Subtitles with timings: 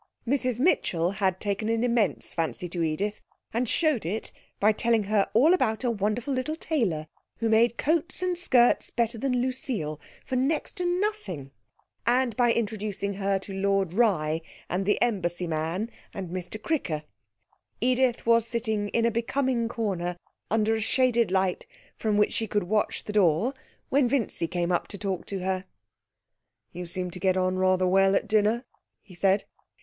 [0.27, 3.21] Mrs Mitchell had taken an immense fancy to Edith
[3.53, 7.05] and showed it by telling her all about a wonderful little tailor
[7.37, 11.51] who made coats and skirts better than Lucile for next to nothing,
[12.07, 17.03] and by introducing to her Lord Rye and the embassy man, and Mr Cricker.
[17.79, 20.17] Edith was sitting in a becoming corner
[20.49, 23.53] under a shaded light from which she could watch the door,
[23.89, 25.65] when Vincy came up to talk to her.
[26.71, 28.65] 'You seemed to get on rather well at dinner,'
[29.03, 29.43] he said.